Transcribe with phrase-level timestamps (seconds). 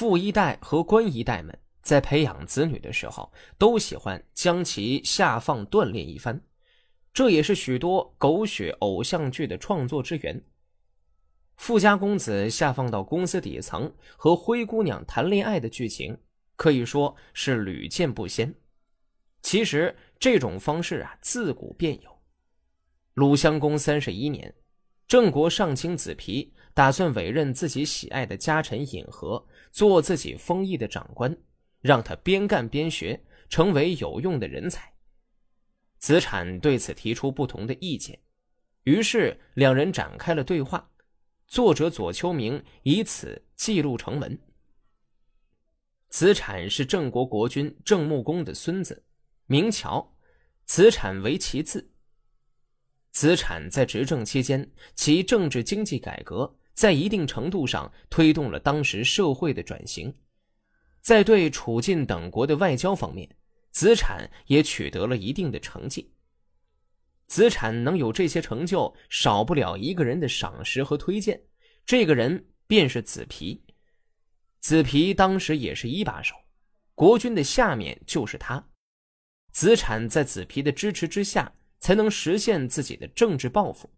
[0.00, 6.40] 富一代和官一代们在培养子女的时候，都喜欢将其下放锻炼一番，
[7.12, 10.42] 这也是许多狗血偶像剧的创作之源。
[11.58, 16.16] 富家公子下放到公司底层和灰姑娘谈恋爱的剧情，
[16.56, 18.54] 可以说是屡见不鲜。
[19.42, 22.10] 其实这种方式啊，自古便有。
[23.12, 24.54] 鲁襄公三十一年，
[25.06, 31.36] 郑国上卿子皮打算委任自己喜爱的家臣尹和做自己封邑的长官，
[31.80, 34.92] 让他边干边学，成为有用的人才。
[35.98, 38.18] 子产对此提出不同的意见，
[38.84, 40.90] 于是两人展开了对话。
[41.46, 44.38] 作者左丘明以此记录成文。
[46.08, 49.04] 子产是郑国国君郑穆公的孙子。
[49.46, 50.16] 名乔，
[50.64, 51.90] 子产为其次。
[53.10, 60.14] 子产在执政期间，其政治经济改革在一定程度上推动了当时社会的转型，
[61.02, 63.28] 在对楚晋等国的外交方面，
[63.70, 66.14] 子产也取得了一定的成绩。
[67.26, 71.42] 子产能有这些成就，少不了一个人的赏识和推荐，
[71.84, 73.62] 这个人便是子皮。
[74.60, 76.34] 子皮当时也是一把手，
[76.94, 78.66] 国君的下面就是他。
[79.52, 83.92] 子产在子皮的支持之下，才能实现自己的政治抱负。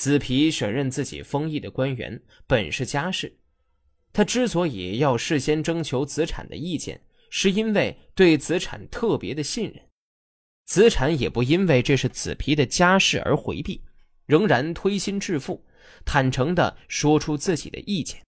[0.00, 3.36] 子皮选任自己封邑的官员，本是家事。
[4.14, 9.86] 他之所以要事先征求子产的意见，是因为对子产特别的信任。
[10.64, 13.84] 子产也不因为这是子皮的家事而回避，
[14.24, 15.66] 仍然推心置腹，
[16.06, 18.22] 坦诚地说出自己的意见。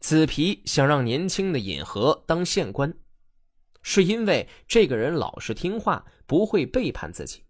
[0.00, 2.92] 子皮想让年轻的尹和当县官。
[3.82, 7.44] 是因为这个人老实听话，不会背叛自己，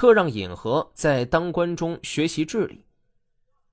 [0.00, 2.86] 特让尹和在当官中学习治理。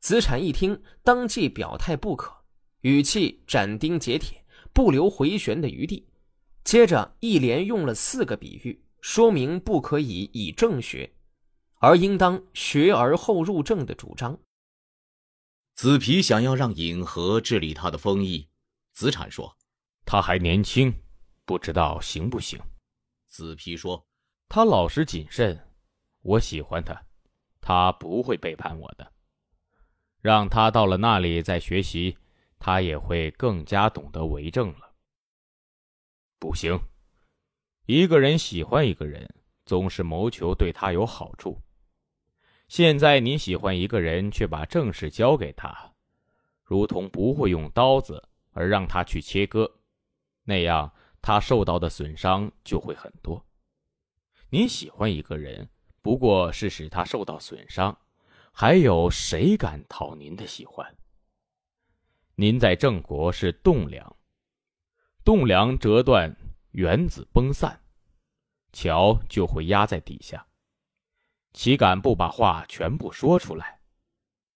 [0.02, 2.36] 子产一听，当即表态不可，
[2.81, 6.06] 语气斩钉截铁，不留回旋的余地。
[6.66, 11.09] 接着一连用了四个比喻，说明不可以以正学，
[11.75, 14.38] 而应当学而后入正的主张。
[15.75, 18.50] 子皮想要让尹和治理他的封邑，
[18.91, 19.56] 子产说
[20.03, 20.94] ：“他还年轻。”
[21.47, 22.59] 不知道行不行？
[23.28, 24.06] 子皮说
[24.50, 25.57] ：“他老实谨慎，
[26.28, 27.02] 我喜欢他，
[27.62, 29.14] 他不会背叛我的。
[30.20, 32.18] 让他到了那里再学习，
[32.60, 34.94] 他也会更加懂得为政了。”
[36.38, 36.78] 不行，
[37.86, 39.26] 一个人喜欢一个人，
[39.66, 41.62] 总是谋求对他有好处。
[42.68, 45.94] 现在你喜欢一个人，却把正事交给他，
[46.62, 48.22] 如同不会用刀子
[48.52, 49.80] 而让他去切割，
[50.44, 50.92] 那样。
[51.20, 53.44] 他受到的损伤就会很多。
[54.50, 55.68] 你喜欢一个人，
[56.07, 58.00] 不过是使他受到损伤，
[58.53, 60.95] 还有谁敢讨您的喜欢？
[62.35, 64.16] 您在郑国是栋梁，
[65.25, 66.34] 栋梁折断，
[66.72, 67.81] 原子崩散，
[68.72, 70.47] 桥就会压在底下。
[71.51, 73.81] 岂敢不把话全部说出来？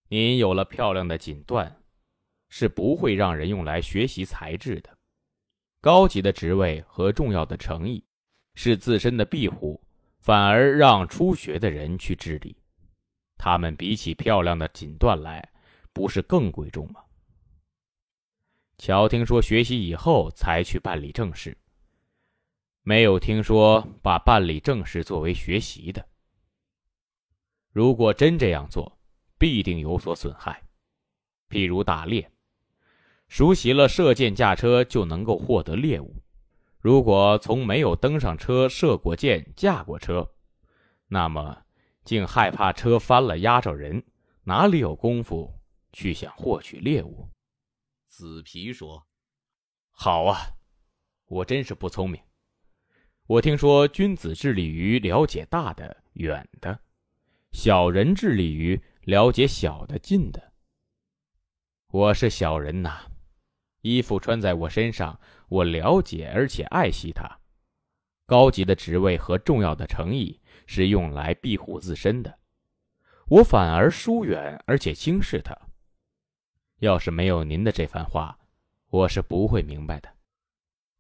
[0.08, 1.70] 您有了漂亮的锦缎，
[2.48, 4.98] 是不会让人用来学习才智的。
[5.82, 8.06] 高级的职位和重要的诚意，
[8.56, 9.84] 是自身的庇护，
[10.22, 12.56] 反而让初学的人去治理。
[13.38, 15.52] 他们比起漂亮的锦缎来，
[15.92, 17.02] 不是更贵重吗？
[18.78, 21.58] 乔听说学习以后才去办理正事，
[22.84, 26.08] 没有听说把办理正事作为学习的。
[27.72, 29.00] 如果真这样做，
[29.40, 30.64] 必定有所损害，
[31.50, 32.32] 譬如打猎。
[33.28, 36.16] 熟悉了射箭驾车，就能够获得猎物。
[36.82, 40.32] 如果从没有登上车、射过箭、驾过车，
[41.08, 41.64] 那么
[42.04, 44.04] 竟害怕车翻了压着人，
[44.46, 45.54] 哪里有功夫
[45.94, 47.30] 去想获取猎物？
[48.08, 49.06] 子皮说
[49.94, 50.56] ：“好啊，
[51.28, 52.20] 我真是不聪明。
[53.28, 56.80] 我听说君子致力于了解大的、远的，
[57.52, 60.52] 小人致力于了解小的、近的。
[61.90, 63.06] 我是小人呐。”
[63.82, 65.20] 衣服穿在我身上，
[65.50, 67.40] 我了解而且爱惜它。
[68.26, 72.40] 高级的职位和重要的诚意是用来庇护自身的，
[73.28, 75.56] 我反而疏远而且轻视它。
[76.80, 78.38] 要是没有您的这番话，
[78.88, 80.10] 我是不会明白的。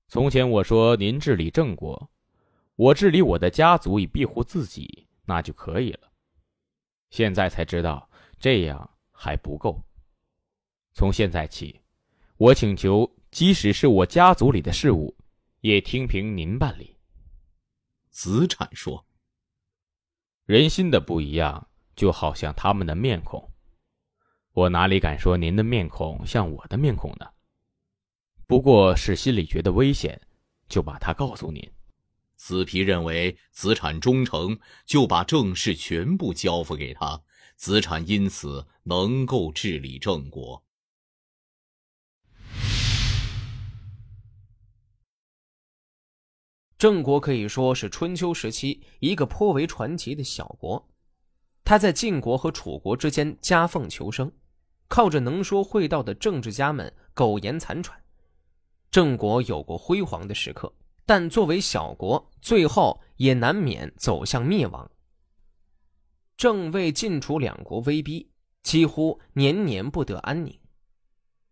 [0.07, 2.11] 从前我说您治理郑国，
[2.75, 6.11] 我治理我的家族以庇护自己，那就可以了。
[7.09, 9.81] 现在才知道这样还不够。
[10.93, 11.80] 从现在起。
[12.41, 15.15] 我请求，即使是我家族里的事务，
[15.59, 16.97] 也听凭您办理。
[18.09, 19.05] 子产说
[20.45, 23.47] ：“人心的不一样，就好像他们的面孔。
[24.53, 27.27] 我哪里敢说您的面孔像我的面孔呢？
[28.47, 30.19] 不过是心里觉得危险，
[30.67, 31.71] 就把它告诉您。
[32.37, 37.21] 子皮认为子产忠诚，就把政事全部交付给他，
[37.55, 40.65] 子产因此能够治理郑国。
[46.81, 50.83] 郑国可以说是春秋时期一个颇为传奇的小国，
[51.63, 54.31] 他在晋国和楚国之间夹缝求生，
[54.87, 58.01] 靠着能说会道的政治家们苟延残喘。
[58.89, 60.73] 郑国有过辉煌的时刻，
[61.05, 64.89] 但作为小国，最后也难免走向灭亡。
[66.35, 68.27] 郑为晋楚两国威逼，
[68.63, 70.59] 几乎年年不得安宁。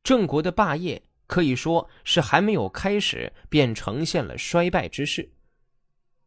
[0.01, 1.03] 郑国的霸业。
[1.29, 5.29] 可以说是还没有开始，便呈现了衰败之势。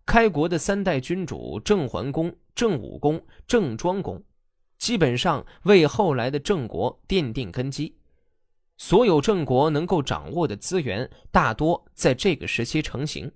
[0.06, 4.22] 开国的三代君主郑桓公、郑武公、郑庄公，
[4.78, 7.96] 基本上为后来的郑国奠定根基。
[8.76, 13.32] 所有郑国能够掌握的资源，大多在这个时期成型，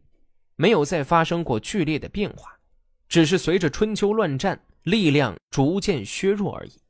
[0.55, 2.57] 没有再发生过剧烈的变化，
[3.09, 6.81] 只是随着春秋乱战，力量逐渐削弱而已。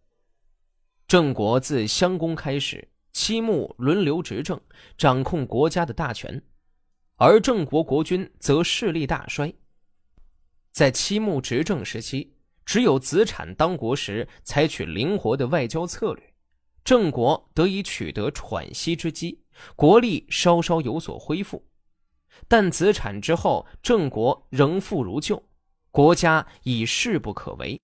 [1.08, 2.86] 郑国自襄公开始。
[3.18, 4.60] 七穆轮流执政，
[4.98, 6.42] 掌控国家的大权，
[7.14, 9.54] 而郑国国君则势力大衰。
[10.70, 12.34] 在七穆执政时期，
[12.66, 16.34] 只有子产当国时采取灵活的外交策略，
[16.84, 19.42] 郑国得以取得喘息之机，
[19.74, 21.66] 国力稍稍有所恢复。
[22.46, 25.42] 但子产之后，郑国仍复如旧，
[25.90, 27.80] 国家已势不可为。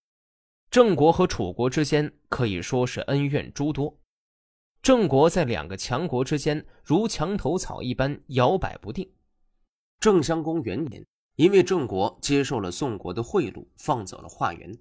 [0.70, 3.98] 郑国和楚国之间可以说是恩怨诸多。
[4.82, 9.08] 郑国在两个强国之间如墙头草一般摇摆不定。
[10.00, 11.06] 郑襄公元年，
[11.36, 14.76] 因为郑国接受了宋国的贿赂，放走了华元，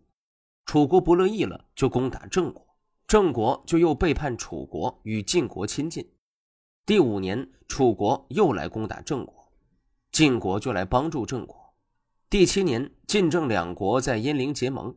[0.65, 2.65] 楚国不乐意了，就攻打郑国，
[3.05, 6.11] 郑国就又背叛楚国，与晋国亲近。
[6.83, 9.53] 第五年，楚国又来攻打郑国，
[10.11, 11.75] 晋国就来帮助郑国。
[12.27, 14.95] 第七年，晋郑两国在鄢陵结盟。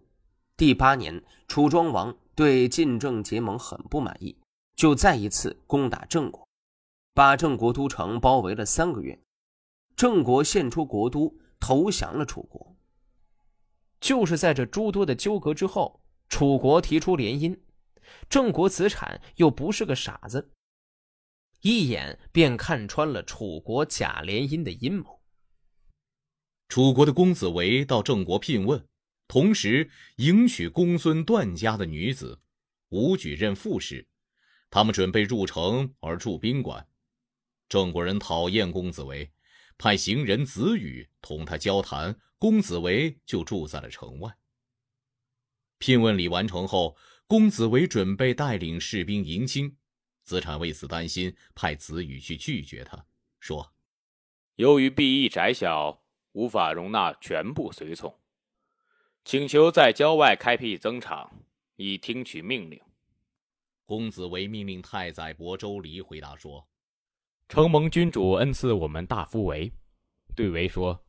[0.57, 4.39] 第八年，楚庄王对晋郑结盟很不满意。
[4.76, 6.49] 就再一次攻打郑国，
[7.12, 9.19] 把郑国都城包围了三个月。
[9.97, 12.76] 郑国献出国都，投降了楚国。
[14.00, 17.59] 就是在这诸多的纠葛之后，楚国提出联姻，
[18.29, 20.50] 郑国子产又不是个傻子，
[21.61, 25.23] 一眼便看穿了楚国假联姻的阴谋。
[26.69, 28.85] 楚国的公子围到郑国聘问，
[29.29, 32.41] 同时迎娶公孙段家的女子，
[32.88, 34.06] 武举任副使。
[34.70, 36.88] 他们准备入城而住宾馆，
[37.69, 39.32] 郑国人讨厌公子围，
[39.78, 44.37] 派行人子羽同他交谈，公子围就住在了城外。
[45.78, 46.96] 聘问礼完成后，
[47.26, 49.76] 公子围准备带领士兵迎亲，
[50.22, 53.06] 子产为此担心，派子羽去拒绝他，
[53.40, 53.75] 说
[54.56, 56.02] ：“由于敝邑窄小，
[56.32, 58.19] 无法容纳全部随从，
[59.25, 61.44] 请求在郊外开辟增场，
[61.76, 62.81] 以听取命令。”
[63.87, 66.67] 公子为命令太宰伯周离回答说
[67.49, 69.71] ：“承蒙君主恩赐我们大夫为，
[70.35, 71.05] 对为说，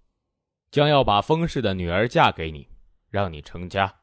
[0.72, 2.68] 将要把封氏的女儿嫁给你，
[3.10, 4.02] 让你成家。”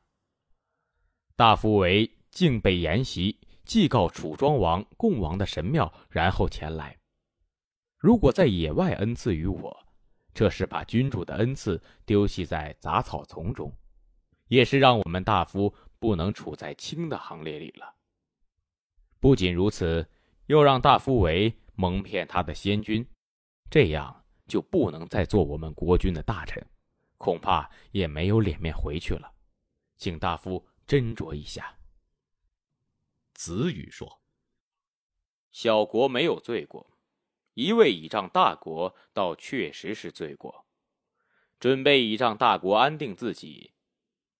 [1.36, 6.98] 大夫为敬备筵席，祭告楚庄王、共王的神庙，然后前来。
[7.98, 9.86] 如果在野外恩赐于我，
[10.32, 13.70] 这是把君主的恩赐丢弃在杂草丛中，
[14.48, 17.94] 也是让我们大夫不能处在卿的行列里了。
[19.22, 20.10] 不仅如此，
[20.46, 23.06] 又让大夫为蒙骗他的先君，
[23.70, 26.60] 这样就不能再做我们国君的大臣，
[27.18, 29.32] 恐怕也没有脸面回去了，
[29.96, 31.78] 请大夫斟酌一下。
[33.32, 34.20] 子羽说
[35.52, 36.98] ：“小国没有罪过，
[37.54, 40.66] 一味倚仗大国，倒确实是罪过。
[41.60, 43.74] 准备倚仗大国安定自己，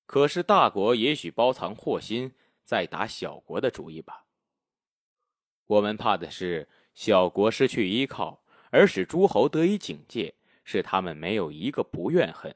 [0.07, 2.35] 可是大国也许包藏祸心，
[2.65, 4.19] 在打小国的主意吧。”
[5.67, 12.55] 我们怕的是小国失去依靠，而使诸侯得以警戒，使他们没有一个不怨恨、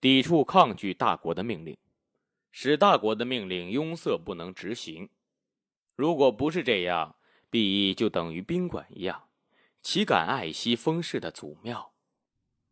[0.00, 1.76] 抵触、抗拒大国的命令，
[2.50, 5.08] 使大国的命令拥塞不能执行。
[5.96, 7.16] 如果不是这样，
[7.50, 9.28] 必就等于宾馆一样，
[9.82, 11.92] 岂敢爱惜封氏的祖庙？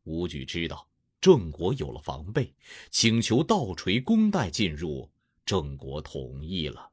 [0.05, 0.89] 吴举知道
[1.21, 2.55] 郑国有了防备，
[2.91, 5.11] 请求倒锤公代进入，
[5.45, 6.92] 郑国同意了。